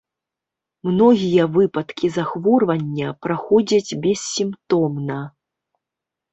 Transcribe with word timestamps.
Многія 0.89 1.45
выпадкі 1.57 2.07
захворвання 2.17 3.13
праходзяць 3.27 3.97
бессімптомна. 4.07 5.23